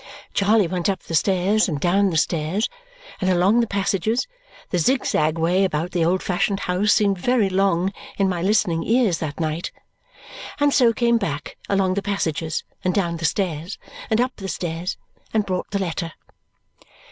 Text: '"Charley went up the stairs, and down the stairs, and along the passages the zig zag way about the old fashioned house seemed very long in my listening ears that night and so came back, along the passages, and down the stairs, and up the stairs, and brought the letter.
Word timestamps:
'"Charley 0.33 0.65
went 0.67 0.89
up 0.89 1.03
the 1.03 1.13
stairs, 1.13 1.69
and 1.69 1.79
down 1.79 2.09
the 2.09 2.17
stairs, 2.17 2.67
and 3.21 3.29
along 3.29 3.59
the 3.59 3.67
passages 3.67 4.27
the 4.71 4.79
zig 4.79 5.05
zag 5.05 5.37
way 5.37 5.63
about 5.63 5.91
the 5.91 6.03
old 6.03 6.23
fashioned 6.23 6.61
house 6.61 6.91
seemed 6.91 7.19
very 7.19 7.51
long 7.51 7.93
in 8.17 8.27
my 8.27 8.41
listening 8.41 8.81
ears 8.83 9.19
that 9.19 9.39
night 9.39 9.71
and 10.59 10.73
so 10.73 10.91
came 10.91 11.19
back, 11.19 11.55
along 11.69 11.93
the 11.93 12.01
passages, 12.01 12.63
and 12.83 12.95
down 12.95 13.17
the 13.17 13.25
stairs, 13.25 13.77
and 14.09 14.19
up 14.19 14.35
the 14.37 14.49
stairs, 14.49 14.97
and 15.35 15.45
brought 15.45 15.69
the 15.69 15.77
letter. 15.77 16.13